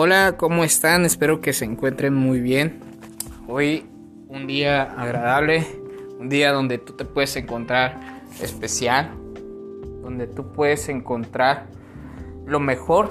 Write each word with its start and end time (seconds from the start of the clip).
Hola, 0.00 0.36
¿cómo 0.36 0.62
están? 0.62 1.04
Espero 1.04 1.40
que 1.40 1.52
se 1.52 1.64
encuentren 1.64 2.14
muy 2.14 2.40
bien. 2.40 2.78
Hoy 3.48 3.84
un 4.28 4.46
día 4.46 4.84
agradable, 4.84 5.66
un 6.20 6.28
día 6.28 6.52
donde 6.52 6.78
tú 6.78 6.92
te 6.92 7.04
puedes 7.04 7.34
encontrar 7.34 8.22
especial, 8.40 9.10
donde 10.00 10.28
tú 10.28 10.52
puedes 10.52 10.88
encontrar 10.88 11.66
lo 12.46 12.60
mejor 12.60 13.10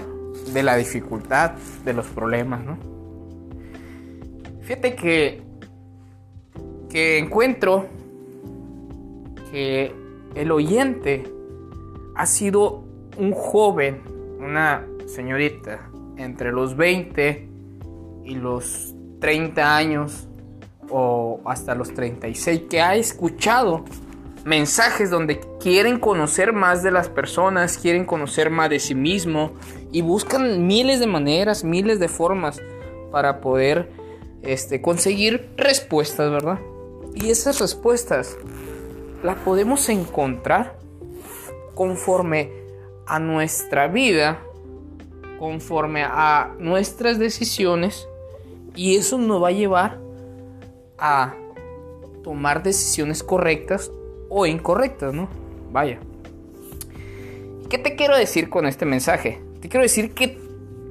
de 0.53 0.63
la 0.63 0.77
dificultad, 0.77 1.55
de 1.83 1.91
los 1.91 2.07
problemas, 2.07 2.63
¿no? 2.63 2.77
Fíjate 4.61 4.95
que, 4.95 5.41
que 6.89 7.17
encuentro 7.17 7.87
que 9.51 9.93
el 10.35 10.51
oyente 10.53 11.25
ha 12.15 12.25
sido 12.25 12.85
un 13.17 13.33
joven, 13.33 14.03
una 14.39 14.87
señorita 15.05 15.81
entre 16.17 16.51
los 16.51 16.75
20 16.75 17.47
y 18.25 18.35
los 18.35 18.93
30 19.19 19.75
años 19.75 20.27
o 20.89 21.41
hasta 21.45 21.75
los 21.75 21.93
36 21.93 22.61
que 22.69 22.81
ha 22.81 22.95
escuchado 22.95 23.83
mensajes 24.45 25.09
donde 25.09 25.41
quieren 25.59 25.99
conocer 25.99 26.53
más 26.53 26.81
de 26.81 26.91
las 26.91 27.09
personas, 27.09 27.77
quieren 27.77 28.05
conocer 28.05 28.49
más 28.49 28.69
de 28.69 28.79
sí 28.79 28.95
mismo 28.95 29.51
y 29.91 30.01
buscan 30.01 30.65
miles 30.65 31.01
de 31.01 31.07
maneras, 31.07 31.65
miles 31.65 31.99
de 31.99 32.07
formas 32.07 32.61
para 33.11 33.41
poder 33.41 33.91
este, 34.43 34.81
conseguir 34.81 35.49
respuestas, 35.57 36.31
¿verdad? 36.31 36.59
Y 37.13 37.29
esas 37.29 37.59
respuestas 37.59 38.37
las 39.21 39.35
podemos 39.37 39.89
encontrar 39.89 40.77
conforme 41.75 42.51
a 43.05 43.19
nuestra 43.19 43.87
vida, 43.87 44.41
conforme 45.39 46.03
a 46.03 46.53
nuestras 46.59 47.19
decisiones 47.19 48.07
y 48.75 48.95
eso 48.95 49.17
nos 49.17 49.41
va 49.41 49.49
a 49.49 49.51
llevar 49.51 49.99
a 50.97 51.35
tomar 52.23 52.63
decisiones 52.63 53.23
correctas 53.23 53.91
o 54.29 54.45
incorrectas, 54.45 55.13
¿no? 55.13 55.29
Vaya. 55.71 55.99
¿Qué 57.69 57.77
te 57.77 57.95
quiero 57.95 58.17
decir 58.17 58.49
con 58.49 58.65
este 58.65 58.85
mensaje? 58.85 59.41
Te 59.61 59.69
quiero 59.69 59.83
decir 59.83 60.13
que 60.13 60.39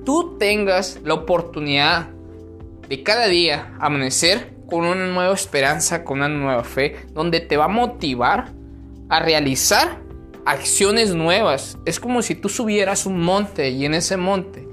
tú 0.04 0.36
tengas 0.38 1.00
la 1.04 1.14
oportunidad 1.14 2.08
de 2.88 3.02
cada 3.02 3.26
día 3.26 3.74
amanecer 3.80 4.54
con 4.68 4.84
una 4.84 5.06
nueva 5.06 5.34
esperanza, 5.34 6.04
con 6.04 6.18
una 6.18 6.28
nueva 6.28 6.64
fe, 6.64 6.96
donde 7.12 7.40
te 7.40 7.56
va 7.56 7.66
a 7.66 7.68
motivar 7.68 8.52
a 9.08 9.20
realizar 9.20 10.05
acciones 10.46 11.14
nuevas. 11.14 11.76
Es 11.84 12.00
como 12.00 12.22
si 12.22 12.34
tú 12.34 12.48
subieras 12.48 13.04
un 13.04 13.20
monte 13.20 13.70
y 13.70 13.84
en 13.84 13.94
ese 13.94 14.16
monte 14.16 14.66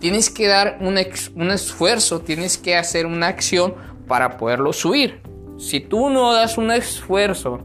tienes 0.00 0.28
que 0.28 0.46
dar 0.46 0.78
un, 0.80 0.98
un 1.36 1.50
esfuerzo, 1.50 2.20
tienes 2.20 2.58
que 2.58 2.76
hacer 2.76 3.06
una 3.06 3.28
acción 3.28 3.74
para 4.06 4.36
poderlo 4.36 4.72
subir. 4.72 5.20
Si 5.58 5.80
tú 5.80 6.10
no 6.10 6.34
das 6.34 6.58
un 6.58 6.70
esfuerzo, 6.70 7.60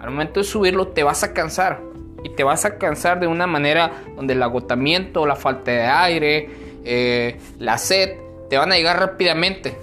al 0.00 0.10
momento 0.10 0.40
de 0.40 0.44
subirlo 0.44 0.88
te 0.88 1.02
vas 1.02 1.24
a 1.24 1.32
cansar. 1.32 1.80
Y 2.22 2.28
te 2.28 2.44
vas 2.44 2.66
a 2.66 2.76
cansar 2.76 3.18
de 3.18 3.26
una 3.26 3.46
manera 3.46 3.92
donde 4.14 4.34
el 4.34 4.42
agotamiento, 4.42 5.26
la 5.26 5.36
falta 5.36 5.70
de 5.70 5.86
aire, 5.86 6.50
eh, 6.84 7.40
la 7.58 7.78
sed, 7.78 8.18
te 8.50 8.58
van 8.58 8.70
a 8.72 8.76
llegar 8.76 9.00
rápidamente. 9.00 9.74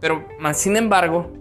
Pero, 0.00 0.24
sin 0.52 0.76
embargo, 0.76 1.32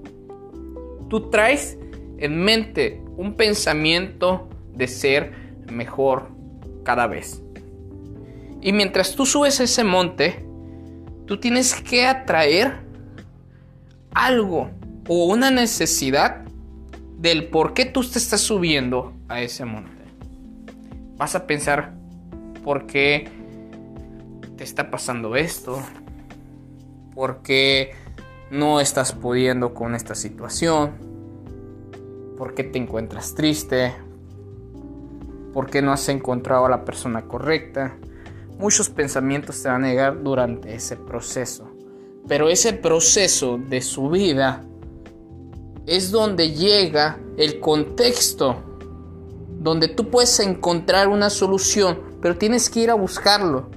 tú 1.07 1.29
traes 1.29 1.77
en 2.17 2.43
mente 2.43 3.02
un 3.17 3.35
pensamiento 3.35 4.49
de 4.73 4.87
ser 4.87 5.33
mejor 5.71 6.29
cada 6.83 7.07
vez. 7.07 7.41
Y 8.61 8.71
mientras 8.71 9.15
tú 9.15 9.25
subes 9.25 9.59
ese 9.59 9.83
monte, 9.83 10.45
tú 11.25 11.39
tienes 11.39 11.75
que 11.81 12.05
atraer 12.05 12.81
algo 14.13 14.71
o 15.07 15.25
una 15.25 15.51
necesidad 15.51 16.45
del 17.17 17.47
por 17.47 17.73
qué 17.73 17.85
tú 17.85 18.03
te 18.03 18.19
estás 18.19 18.41
subiendo 18.41 19.13
a 19.27 19.41
ese 19.41 19.65
monte. 19.65 20.03
Vas 21.17 21.35
a 21.35 21.47
pensar 21.47 21.93
por 22.63 22.85
qué 22.85 23.29
te 24.57 24.63
está 24.63 24.89
pasando 24.89 25.35
esto, 25.35 25.81
por 27.13 27.41
qué 27.41 27.91
no 28.51 28.79
estás 28.79 29.13
pudiendo 29.13 29.73
con 29.73 29.95
esta 29.95 30.15
situación, 30.15 31.12
por 32.43 32.55
qué 32.55 32.65
te 32.65 32.77
encuentras 32.77 33.35
triste, 33.35 33.95
por 35.53 35.69
qué 35.69 35.81
no 35.81 35.93
has 35.93 36.09
encontrado 36.09 36.65
a 36.65 36.69
la 36.69 36.83
persona 36.83 37.21
correcta. 37.21 37.95
Muchos 38.59 38.89
pensamientos 38.89 39.63
te 39.63 39.69
van 39.69 39.85
a 39.85 39.87
llegar 39.87 40.21
durante 40.21 40.75
ese 40.75 40.97
proceso. 40.97 41.71
Pero 42.27 42.49
ese 42.49 42.73
proceso 42.73 43.57
de 43.57 43.79
su 43.79 44.09
vida 44.09 44.65
es 45.85 46.11
donde 46.11 46.51
llega 46.51 47.17
el 47.37 47.61
contexto, 47.61 48.57
donde 49.61 49.87
tú 49.87 50.09
puedes 50.09 50.37
encontrar 50.41 51.07
una 51.07 51.29
solución, 51.29 51.97
pero 52.21 52.37
tienes 52.37 52.69
que 52.69 52.81
ir 52.81 52.89
a 52.89 52.95
buscarlo. 52.95 53.69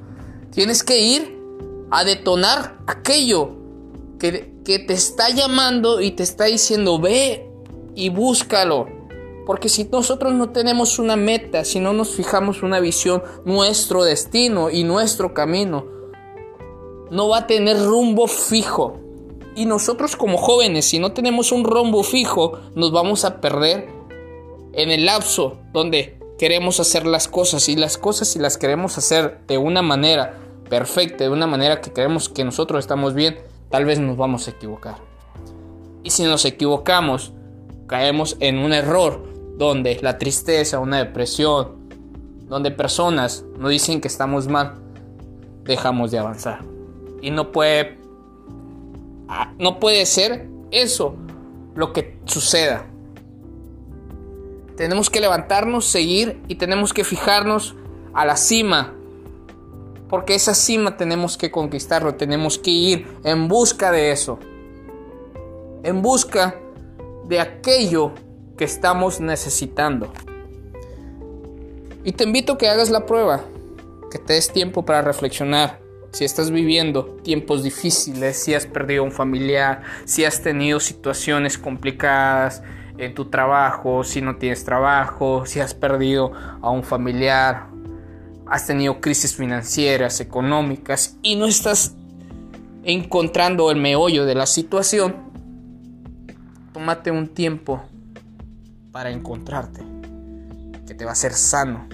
Tienes 0.50 0.82
que 0.82 0.98
ir 0.98 1.38
a 1.92 2.02
detonar 2.02 2.78
aquello 2.88 3.52
que, 4.18 4.56
que 4.64 4.80
te 4.80 4.94
está 4.94 5.28
llamando 5.30 6.00
y 6.00 6.10
te 6.10 6.24
está 6.24 6.46
diciendo, 6.46 6.98
ve 6.98 7.46
y 7.96 8.10
búscalo. 8.10 8.86
Porque 9.44 9.68
si 9.68 9.84
nosotros 9.84 10.32
no 10.34 10.50
tenemos 10.50 10.98
una 11.00 11.16
meta, 11.16 11.64
si 11.64 11.80
no 11.80 11.92
nos 11.92 12.10
fijamos 12.10 12.62
una 12.62 12.78
visión, 12.78 13.22
nuestro 13.44 14.04
destino 14.04 14.70
y 14.70 14.84
nuestro 14.84 15.34
camino 15.34 15.86
no 17.10 17.28
va 17.28 17.38
a 17.38 17.46
tener 17.46 17.78
rumbo 17.78 18.26
fijo. 18.26 18.98
Y 19.54 19.64
nosotros 19.64 20.16
como 20.16 20.36
jóvenes, 20.36 20.84
si 20.84 20.98
no 20.98 21.12
tenemos 21.12 21.52
un 21.52 21.64
rumbo 21.64 22.02
fijo, 22.02 22.58
nos 22.74 22.92
vamos 22.92 23.24
a 23.24 23.40
perder 23.40 23.88
en 24.72 24.90
el 24.90 25.06
lapso 25.06 25.58
donde 25.72 26.18
queremos 26.38 26.80
hacer 26.80 27.06
las 27.06 27.28
cosas. 27.28 27.68
Y 27.68 27.76
las 27.76 27.96
cosas 27.96 28.28
si 28.28 28.38
las 28.38 28.58
queremos 28.58 28.98
hacer 28.98 29.40
de 29.46 29.58
una 29.58 29.80
manera 29.80 30.38
perfecta, 30.68 31.24
de 31.24 31.30
una 31.30 31.46
manera 31.46 31.80
que 31.80 31.92
creemos 31.92 32.28
que 32.28 32.44
nosotros 32.44 32.80
estamos 32.80 33.14
bien, 33.14 33.38
tal 33.70 33.84
vez 33.84 34.00
nos 34.00 34.16
vamos 34.16 34.48
a 34.48 34.50
equivocar. 34.50 34.96
Y 36.02 36.10
si 36.10 36.24
nos 36.24 36.44
equivocamos, 36.44 37.32
caemos 37.86 38.36
en 38.40 38.58
un 38.58 38.72
error 38.72 39.22
donde 39.56 39.98
la 40.02 40.18
tristeza, 40.18 40.78
una 40.78 40.98
depresión, 40.98 41.76
donde 42.48 42.70
personas 42.70 43.44
nos 43.58 43.70
dicen 43.70 44.00
que 44.00 44.08
estamos 44.08 44.48
mal, 44.48 44.74
dejamos 45.64 46.10
de 46.10 46.18
avanzar. 46.18 46.60
Y 47.22 47.30
no 47.30 47.52
puede 47.52 47.98
ah, 49.28 49.52
no 49.58 49.80
puede 49.80 50.06
ser 50.06 50.48
eso 50.70 51.16
lo 51.74 51.92
que 51.92 52.18
suceda. 52.24 52.86
Tenemos 54.76 55.08
que 55.08 55.20
levantarnos, 55.20 55.86
seguir 55.86 56.40
y 56.48 56.56
tenemos 56.56 56.92
que 56.92 57.04
fijarnos 57.04 57.74
a 58.12 58.24
la 58.26 58.36
cima. 58.36 58.92
Porque 60.08 60.34
esa 60.34 60.54
cima 60.54 60.96
tenemos 60.96 61.36
que 61.36 61.50
conquistarlo, 61.50 62.14
tenemos 62.14 62.58
que 62.58 62.70
ir 62.70 63.08
en 63.24 63.48
busca 63.48 63.90
de 63.90 64.12
eso. 64.12 64.38
En 65.82 66.02
busca 66.02 66.60
de 67.28 67.40
aquello 67.40 68.12
que 68.56 68.64
estamos 68.64 69.20
necesitando. 69.20 70.12
Y 72.04 72.12
te 72.12 72.24
invito 72.24 72.54
a 72.54 72.58
que 72.58 72.68
hagas 72.68 72.90
la 72.90 73.04
prueba, 73.04 73.44
que 74.10 74.18
te 74.18 74.34
des 74.34 74.52
tiempo 74.52 74.84
para 74.84 75.02
reflexionar. 75.02 75.80
Si 76.12 76.24
estás 76.24 76.50
viviendo 76.50 77.04
tiempos 77.22 77.62
difíciles, 77.62 78.42
si 78.42 78.54
has 78.54 78.66
perdido 78.66 79.02
un 79.02 79.12
familiar, 79.12 79.82
si 80.04 80.24
has 80.24 80.40
tenido 80.40 80.80
situaciones 80.80 81.58
complicadas 81.58 82.62
en 82.96 83.14
tu 83.14 83.26
trabajo, 83.26 84.04
si 84.04 84.22
no 84.22 84.36
tienes 84.36 84.64
trabajo, 84.64 85.44
si 85.46 85.60
has 85.60 85.74
perdido 85.74 86.32
a 86.62 86.70
un 86.70 86.84
familiar, 86.84 87.66
has 88.46 88.66
tenido 88.66 89.00
crisis 89.00 89.34
financieras, 89.34 90.20
económicas 90.20 91.18
y 91.22 91.36
no 91.36 91.46
estás 91.46 91.94
encontrando 92.84 93.70
el 93.70 93.78
meollo 93.78 94.24
de 94.24 94.36
la 94.36 94.46
situación, 94.46 95.25
tómate 96.86 97.10
un 97.10 97.26
tiempo 97.26 97.82
para 98.92 99.10
encontrarte, 99.10 99.82
que 100.86 100.94
te 100.94 101.04
va 101.04 101.10
a 101.10 101.14
hacer 101.14 101.32
sano, 101.32 101.88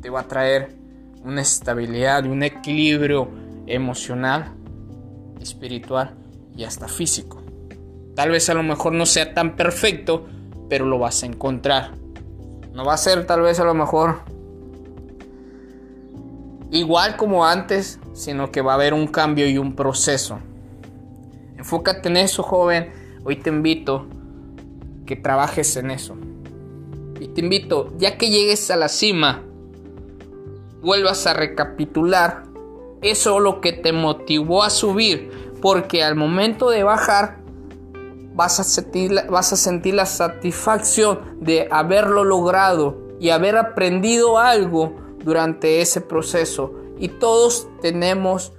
te 0.00 0.08
va 0.08 0.20
a 0.20 0.28
traer 0.28 0.74
una 1.24 1.42
estabilidad, 1.42 2.24
un 2.24 2.42
equilibrio 2.42 3.28
emocional, 3.66 4.54
espiritual 5.42 6.14
y 6.56 6.64
hasta 6.64 6.88
físico. 6.88 7.42
Tal 8.16 8.30
vez 8.30 8.48
a 8.48 8.54
lo 8.54 8.62
mejor 8.62 8.94
no 8.94 9.04
sea 9.04 9.34
tan 9.34 9.56
perfecto, 9.56 10.26
pero 10.70 10.86
lo 10.86 10.98
vas 10.98 11.22
a 11.22 11.26
encontrar. 11.26 11.92
No 12.72 12.86
va 12.86 12.94
a 12.94 12.96
ser 12.96 13.26
tal 13.26 13.42
vez 13.42 13.60
a 13.60 13.64
lo 13.64 13.74
mejor 13.74 14.20
igual 16.70 17.18
como 17.18 17.44
antes, 17.44 18.00
sino 18.14 18.50
que 18.50 18.62
va 18.62 18.72
a 18.72 18.76
haber 18.76 18.94
un 18.94 19.06
cambio 19.06 19.46
y 19.46 19.58
un 19.58 19.76
proceso. 19.76 20.38
Enfócate 21.58 22.08
en 22.08 22.16
eso, 22.16 22.42
joven 22.42 23.06
Hoy 23.28 23.36
te 23.36 23.50
invito 23.50 24.06
que 25.04 25.14
trabajes 25.14 25.76
en 25.76 25.90
eso. 25.90 26.16
Y 27.20 27.28
te 27.28 27.42
invito, 27.42 27.92
ya 27.98 28.16
que 28.16 28.30
llegues 28.30 28.70
a 28.70 28.76
la 28.76 28.88
cima, 28.88 29.42
vuelvas 30.80 31.26
a 31.26 31.34
recapitular 31.34 32.44
eso 33.02 33.38
lo 33.38 33.60
que 33.60 33.74
te 33.74 33.92
motivó 33.92 34.62
a 34.62 34.70
subir, 34.70 35.52
porque 35.60 36.02
al 36.02 36.14
momento 36.14 36.70
de 36.70 36.84
bajar 36.84 37.40
vas 38.32 38.60
a 38.60 38.64
sentir, 38.64 39.12
vas 39.28 39.52
a 39.52 39.56
sentir 39.56 39.92
la 39.92 40.06
satisfacción 40.06 41.36
de 41.38 41.68
haberlo 41.70 42.24
logrado 42.24 42.96
y 43.20 43.28
haber 43.28 43.58
aprendido 43.58 44.38
algo 44.38 44.96
durante 45.22 45.82
ese 45.82 46.00
proceso. 46.00 46.72
Y 46.98 47.08
todos 47.08 47.68
tenemos 47.82 48.54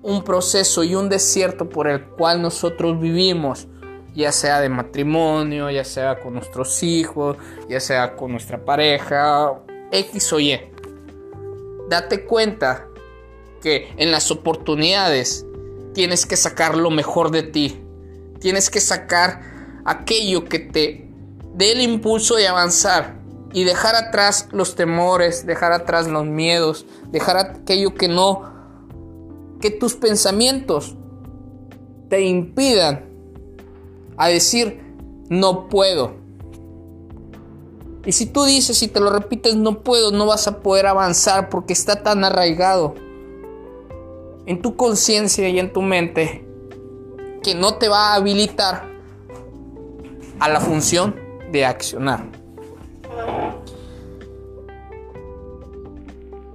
un 0.00 0.24
proceso 0.24 0.84
y 0.84 0.94
un 0.94 1.10
desierto 1.10 1.68
por 1.68 1.86
el 1.86 2.02
cual 2.02 2.40
nosotros 2.40 2.98
vivimos, 2.98 3.68
ya 4.16 4.32
sea 4.32 4.60
de 4.60 4.70
matrimonio, 4.70 5.70
ya 5.70 5.84
sea 5.84 6.18
con 6.20 6.32
nuestros 6.34 6.82
hijos, 6.82 7.36
ya 7.68 7.80
sea 7.80 8.16
con 8.16 8.32
nuestra 8.32 8.64
pareja, 8.64 9.52
X 9.92 10.32
o 10.32 10.40
Y. 10.40 10.58
Date 11.90 12.24
cuenta 12.24 12.88
que 13.60 13.92
en 13.98 14.10
las 14.10 14.30
oportunidades 14.30 15.46
tienes 15.92 16.24
que 16.24 16.36
sacar 16.36 16.76
lo 16.76 16.90
mejor 16.90 17.30
de 17.30 17.42
ti. 17.42 17.82
Tienes 18.40 18.70
que 18.70 18.80
sacar 18.80 19.42
aquello 19.84 20.46
que 20.46 20.60
te 20.60 21.10
dé 21.54 21.72
el 21.72 21.82
impulso 21.82 22.36
de 22.36 22.48
avanzar 22.48 23.20
y 23.52 23.64
dejar 23.64 23.94
atrás 23.94 24.48
los 24.50 24.76
temores, 24.76 25.46
dejar 25.46 25.72
atrás 25.72 26.08
los 26.08 26.24
miedos, 26.24 26.86
dejar 27.10 27.36
aquello 27.36 27.94
que 27.94 28.08
no, 28.08 28.52
que 29.60 29.70
tus 29.70 29.94
pensamientos 29.94 30.96
te 32.08 32.22
impidan 32.22 33.15
a 34.16 34.28
decir 34.28 34.80
no 35.28 35.68
puedo. 35.68 36.14
Y 38.04 38.12
si 38.12 38.26
tú 38.26 38.44
dices 38.44 38.82
y 38.82 38.88
te 38.88 39.00
lo 39.00 39.10
repites 39.10 39.56
no 39.56 39.80
puedo, 39.80 40.12
no 40.12 40.26
vas 40.26 40.46
a 40.46 40.60
poder 40.60 40.86
avanzar 40.86 41.48
porque 41.48 41.72
está 41.72 42.02
tan 42.02 42.24
arraigado 42.24 42.94
en 44.46 44.62
tu 44.62 44.76
conciencia 44.76 45.48
y 45.48 45.58
en 45.58 45.72
tu 45.72 45.82
mente 45.82 46.46
que 47.42 47.54
no 47.54 47.74
te 47.74 47.88
va 47.88 48.12
a 48.12 48.14
habilitar 48.14 48.88
a 50.38 50.48
la 50.48 50.60
función 50.60 51.16
de 51.50 51.64
accionar. 51.64 52.24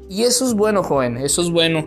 Y 0.10 0.24
eso 0.24 0.46
es 0.46 0.54
bueno, 0.54 0.84
joven, 0.84 1.18
eso 1.18 1.42
es 1.42 1.50
bueno. 1.50 1.86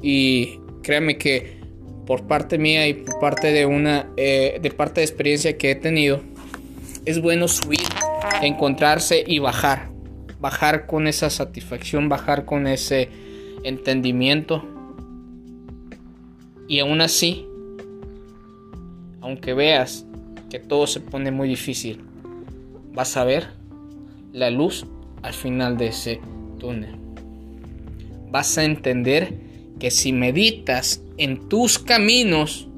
Y 0.00 0.60
créame 0.82 1.18
que 1.18 1.63
por 2.06 2.26
parte 2.26 2.58
mía 2.58 2.86
y 2.86 2.94
por 2.94 3.18
parte 3.20 3.52
de 3.52 3.66
una 3.66 4.06
eh, 4.16 4.58
de 4.60 4.70
parte 4.70 5.00
de 5.00 5.06
experiencia 5.06 5.56
que 5.56 5.70
he 5.70 5.74
tenido, 5.74 6.20
es 7.04 7.20
bueno 7.20 7.48
subir 7.48 7.80
encontrarse 8.42 9.24
y 9.26 9.38
bajar. 9.38 9.90
Bajar 10.40 10.86
con 10.86 11.06
esa 11.06 11.30
satisfacción, 11.30 12.08
bajar 12.08 12.44
con 12.44 12.66
ese 12.66 13.08
entendimiento. 13.62 14.64
Y 16.68 16.80
aún 16.80 17.00
así, 17.00 17.46
aunque 19.20 19.54
veas 19.54 20.06
que 20.50 20.58
todo 20.58 20.86
se 20.86 21.00
pone 21.00 21.30
muy 21.30 21.48
difícil, 21.48 22.00
vas 22.92 23.16
a 23.16 23.24
ver 23.24 23.48
la 24.32 24.50
luz 24.50 24.86
al 25.22 25.32
final 25.32 25.76
de 25.78 25.86
ese 25.88 26.20
túnel. 26.58 26.96
Vas 28.30 28.58
a 28.58 28.64
entender 28.64 29.32
que 29.78 29.90
si 29.90 30.12
meditas 30.12 31.02
en 31.16 31.48
tus 31.48 31.78
caminos, 31.78 32.68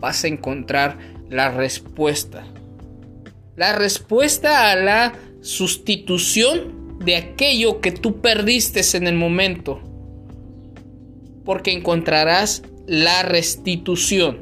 vas 0.00 0.24
a 0.24 0.28
encontrar 0.28 0.98
la 1.28 1.50
respuesta 1.50 2.44
la 3.56 3.72
respuesta 3.72 4.70
a 4.70 4.76
la 4.76 5.14
sustitución 5.40 6.98
de 7.04 7.16
aquello 7.16 7.80
que 7.80 7.90
tú 7.90 8.20
perdiste 8.20 8.82
en 8.96 9.06
el 9.06 9.14
momento. 9.14 9.80
Porque 11.44 11.72
encontrarás 11.72 12.62
la 12.86 13.22
restitución 13.22 14.40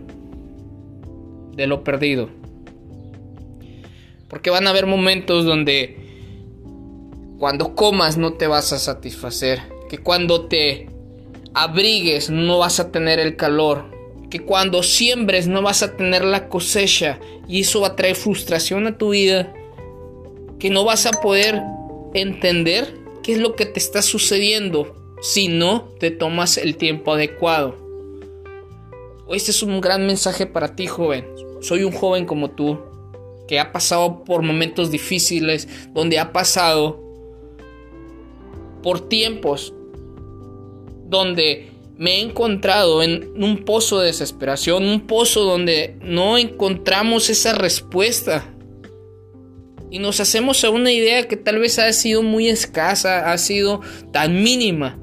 de 1.54 1.66
lo 1.66 1.84
perdido. 1.84 2.28
Porque 4.28 4.50
van 4.50 4.66
a 4.66 4.70
haber 4.70 4.86
momentos 4.86 5.44
donde 5.44 5.96
cuando 7.38 7.74
comas 7.74 8.16
no 8.16 8.34
te 8.34 8.46
vas 8.46 8.72
a 8.72 8.78
satisfacer. 8.78 9.60
Que 9.88 9.98
cuando 9.98 10.46
te 10.46 10.88
abrigues 11.54 12.30
no 12.30 12.58
vas 12.58 12.80
a 12.80 12.90
tener 12.90 13.18
el 13.18 13.36
calor 13.36 13.94
que 14.34 14.40
cuando 14.40 14.82
siembres 14.82 15.46
no 15.46 15.62
vas 15.62 15.84
a 15.84 15.96
tener 15.96 16.24
la 16.24 16.48
cosecha 16.48 17.20
y 17.46 17.60
eso 17.60 17.82
va 17.82 17.88
a 17.88 17.96
traer 17.96 18.16
frustración 18.16 18.88
a 18.88 18.98
tu 18.98 19.10
vida, 19.10 19.54
que 20.58 20.70
no 20.70 20.84
vas 20.84 21.06
a 21.06 21.12
poder 21.12 21.62
entender 22.14 22.98
qué 23.22 23.34
es 23.34 23.38
lo 23.38 23.54
que 23.54 23.64
te 23.64 23.78
está 23.78 24.02
sucediendo 24.02 24.92
si 25.22 25.46
no 25.46 25.84
te 26.00 26.10
tomas 26.10 26.58
el 26.58 26.76
tiempo 26.76 27.12
adecuado. 27.12 27.76
Este 29.30 29.52
es 29.52 29.62
un 29.62 29.80
gran 29.80 30.04
mensaje 30.04 30.46
para 30.46 30.74
ti, 30.74 30.88
joven. 30.88 31.24
Soy 31.60 31.84
un 31.84 31.92
joven 31.92 32.26
como 32.26 32.50
tú, 32.50 32.80
que 33.46 33.60
ha 33.60 33.70
pasado 33.70 34.24
por 34.24 34.42
momentos 34.42 34.90
difíciles, 34.90 35.68
donde 35.92 36.18
ha 36.18 36.32
pasado 36.32 37.00
por 38.82 39.08
tiempos 39.08 39.72
donde 41.14 41.68
me 41.96 42.16
he 42.16 42.20
encontrado 42.20 43.02
en 43.02 43.32
un 43.42 43.64
pozo 43.64 44.00
de 44.00 44.06
desesperación, 44.06 44.84
un 44.84 45.02
pozo 45.02 45.44
donde 45.44 45.96
no 46.02 46.36
encontramos 46.38 47.30
esa 47.30 47.54
respuesta. 47.54 48.50
Y 49.90 50.00
nos 50.00 50.18
hacemos 50.18 50.64
a 50.64 50.70
una 50.70 50.90
idea 50.90 51.28
que 51.28 51.36
tal 51.36 51.60
vez 51.60 51.78
ha 51.78 51.92
sido 51.92 52.22
muy 52.22 52.48
escasa, 52.48 53.32
ha 53.32 53.38
sido 53.38 53.80
tan 54.12 54.42
mínima, 54.42 54.98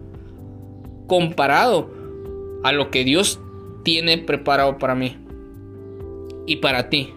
comparado 1.08 1.90
a 2.64 2.74
lo 2.74 2.92
que 2.92 3.06
Dios 3.06 3.40
tiene 3.84 4.18
preparado 4.18 4.78
para 4.78 4.96
mí 4.96 5.18
y 6.46 6.58
para 6.58 6.90
ti. 6.90 7.14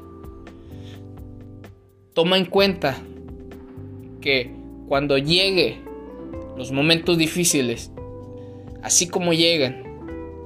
Toma 2.12 2.38
en 2.38 2.44
cuenta 2.44 2.96
que 4.20 4.52
cuando 4.86 5.18
llegue 5.18 5.80
los 6.56 6.70
momentos 6.70 7.18
difíciles, 7.18 7.90
así 8.84 9.08
como 9.08 9.32
llegan, 9.32 9.82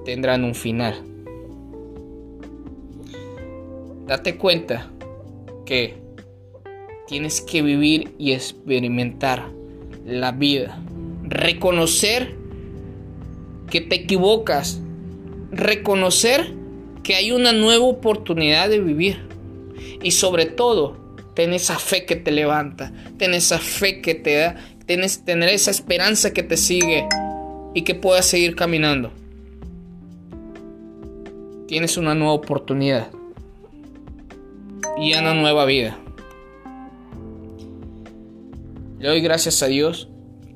tendrán 0.05 0.44
un 0.44 0.55
final. 0.55 0.94
Date 4.06 4.37
cuenta 4.37 4.90
que 5.66 5.99
tienes 7.07 7.42
que 7.42 7.61
vivir 7.61 8.14
y 8.16 8.33
experimentar 8.33 9.50
la 10.07 10.33
vida. 10.33 10.80
Reconocer 11.25 12.37
que 13.71 13.83
te 13.83 13.97
equivocas. 13.97 14.80
Reconocer 15.50 16.54
que 17.02 17.16
hay 17.16 17.33
una 17.33 17.52
nueva 17.52 17.85
oportunidad 17.85 18.71
de 18.71 18.80
vivir. 18.80 19.18
Y 20.02 20.12
sobre 20.12 20.47
todo, 20.47 20.97
ten 21.35 21.52
esa 21.52 21.78
fe 21.78 22.07
que 22.07 22.16
te 22.16 22.30
levanta. 22.30 22.92
Ten 23.18 23.35
esa 23.35 23.59
fe 23.59 24.00
que 24.00 24.14
te 24.14 24.37
da. 24.37 24.57
Tienes 24.87 25.25
tener 25.25 25.50
esa 25.50 25.71
esperanza 25.71 26.33
que 26.33 26.45
te 26.45 26.57
sigue 26.57 27.04
y 27.78 27.82
que 27.82 27.94
puedas 27.94 28.26
seguir 28.26 28.56
caminando. 28.56 29.12
Tienes 31.68 31.97
una 31.97 32.12
nueva 32.12 32.32
oportunidad 32.32 33.08
y 35.00 35.14
una 35.14 35.32
nueva 35.32 35.64
vida. 35.64 35.97
Le 38.99 39.06
doy 39.06 39.20
gracias 39.20 39.62
a 39.62 39.68
Dios 39.68 40.08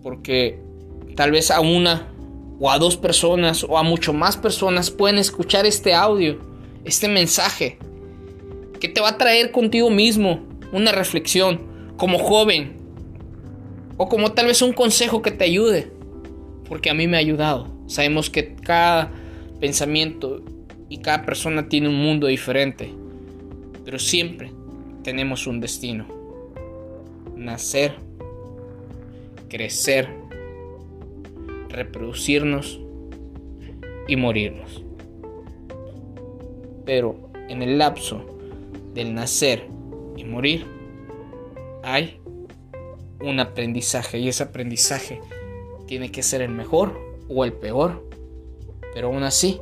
porque 0.03 0.59
tal 1.15 1.31
vez 1.31 1.53
a 1.53 1.61
una 1.61 2.13
o 2.59 2.73
a 2.73 2.79
dos 2.81 2.97
personas 2.97 3.63
o 3.63 3.79
a 3.79 3.85
mucho 3.85 4.13
más 4.13 4.37
personas 4.37 4.91
pueden 4.91 5.19
escuchar 5.19 5.65
este 5.65 5.95
audio, 5.95 6.41
este 6.85 7.07
mensaje, 7.07 7.79
que 8.81 8.89
te 8.89 9.01
va 9.01 9.11
a 9.11 9.17
traer 9.17 9.53
contigo 9.53 9.91
mismo 9.91 10.41
una 10.73 10.91
reflexión 10.91 11.95
como 11.97 12.19
joven 12.19 12.79
o 13.97 14.09
como 14.09 14.33
tal 14.33 14.47
vez 14.47 14.61
un 14.61 14.73
consejo 14.73 15.23
que 15.23 15.31
te 15.31 15.45
ayude 15.45 15.92
porque 16.73 16.89
a 16.89 16.95
mí 16.95 17.07
me 17.07 17.19
ha 17.19 17.21
ayudado. 17.21 17.67
Sabemos 17.87 18.31
que 18.31 18.55
cada 18.55 19.13
pensamiento 19.61 20.43
y 20.89 21.03
cada 21.03 21.27
persona 21.27 21.69
tiene 21.69 21.91
un 21.91 21.97
mundo 21.97 22.29
diferente, 22.29 22.91
pero 23.85 23.99
siempre 23.99 24.51
tenemos 25.05 25.47
un 25.47 25.61
destino. 25.61 26.07
Nacer, 27.37 27.97
crecer, 29.51 30.09
reproducirnos 31.69 32.81
y 34.09 34.17
morirnos. 34.17 34.83
Pero 36.87 37.31
en 37.51 37.61
el 37.61 37.77
lapso 37.77 38.25
del 38.95 39.13
nacer 39.13 39.67
y 40.17 40.25
morir 40.25 40.65
hay 41.83 42.19
un 43.21 43.41
aprendizaje 43.41 44.21
y 44.21 44.29
ese 44.29 44.45
aprendizaje 44.45 45.21
tiene 45.93 46.11
que 46.11 46.23
ser 46.23 46.41
el 46.41 46.49
mejor 46.49 46.99
o 47.29 47.45
el 47.45 47.53
peor, 47.53 48.09
pero 48.95 49.09
aún 49.09 49.25
así 49.25 49.61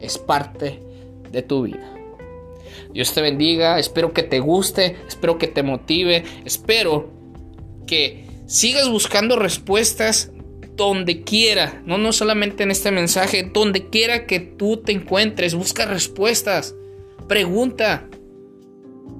es 0.00 0.18
parte 0.18 0.80
de 1.30 1.42
tu 1.42 1.62
vida. 1.62 1.94
Dios 2.92 3.14
te 3.14 3.20
bendiga, 3.22 3.78
espero 3.78 4.12
que 4.12 4.24
te 4.24 4.40
guste, 4.40 4.96
espero 5.06 5.38
que 5.38 5.46
te 5.46 5.62
motive, 5.62 6.24
espero 6.44 7.12
que 7.86 8.24
sigas 8.46 8.90
buscando 8.90 9.36
respuestas 9.36 10.32
donde 10.74 11.22
quiera, 11.22 11.80
no, 11.86 11.96
no 11.96 12.12
solamente 12.12 12.64
en 12.64 12.72
este 12.72 12.90
mensaje, 12.90 13.48
donde 13.54 13.88
quiera 13.88 14.26
que 14.26 14.40
tú 14.40 14.78
te 14.78 14.90
encuentres, 14.90 15.54
busca 15.54 15.86
respuestas, 15.86 16.74
pregunta, 17.28 18.08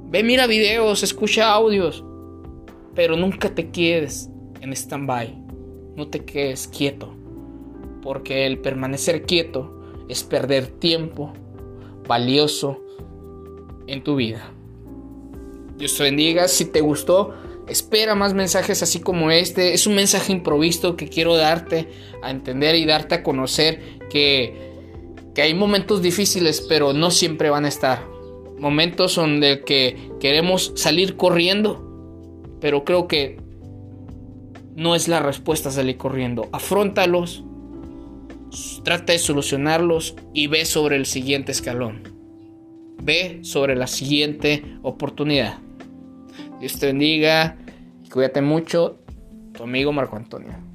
ve, 0.09 0.25
mira 0.25 0.49
videos, 0.49 1.05
escucha 1.05 1.53
audios, 1.53 2.03
pero 2.97 3.17
nunca 3.17 3.55
te 3.55 3.71
quedes 3.71 4.29
en 4.61 4.73
stand-by, 4.73 5.40
no 6.01 6.09
te 6.09 6.25
quedes 6.25 6.67
quieto, 6.67 7.15
porque 8.03 8.47
el 8.47 8.59
permanecer 8.59 9.23
quieto 9.23 9.83
es 10.09 10.25
perder 10.25 10.67
tiempo 10.67 11.33
valioso 12.09 12.81
en 13.87 14.03
tu 14.03 14.17
vida. 14.17 14.51
Dios 15.77 15.97
te 15.97 16.03
bendiga, 16.03 16.49
si 16.49 16.65
te 16.65 16.81
gustó, 16.81 17.35
Espera 17.69 18.17
más 18.17 18.35
mensajes 18.35 18.83
así 18.83 18.99
como 18.99 19.31
este. 19.31 19.75
Es 19.75 19.87
un 19.87 19.95
mensaje 19.95 20.33
improvisto 20.33 20.97
que 20.97 21.09
quiero 21.09 21.37
darte 21.37 21.87
a 22.21 22.33
entender 22.33 22.75
y 22.75 22.85
darte 22.85 23.15
a 23.15 23.23
conocer 23.23 24.01
que, 24.11 24.73
que 25.37 25.43
hay 25.43 25.55
momentos 25.55 26.03
difíciles, 26.03 26.67
pero 26.69 26.93
no 26.93 27.13
siempre 27.13 27.49
van 27.49 27.67
a 27.67 27.69
estar. 27.69 28.05
Momentos 28.59 29.15
donde 29.15 29.63
que 29.65 30.11
queremos 30.19 30.73
salir 30.75 31.17
corriendo, 31.17 32.59
pero 32.61 32.85
creo 32.85 33.07
que 33.07 33.39
no 34.81 34.95
es 34.95 35.09
la 35.09 35.21
respuesta 35.21 35.71
salir 35.71 35.99
corriendo. 35.99 36.49
Afrontalos, 36.53 37.45
trata 38.83 39.13
de 39.13 39.19
solucionarlos 39.19 40.17
y 40.33 40.47
ve 40.47 40.65
sobre 40.65 40.97
el 40.97 41.05
siguiente 41.05 41.53
escalón. 41.53 42.03
Ve 43.03 43.41
sobre 43.43 43.77
la 43.77 43.87
siguiente 43.87 44.65
oportunidad. 44.83 45.59
Dios 46.61 46.79
te 46.79 46.87
bendiga. 46.87 47.59
Cuídate 48.11 48.41
mucho. 48.41 48.99
Tu 49.53 49.63
amigo 49.65 49.93
Marco 49.93 50.17
Antonio. 50.17 50.70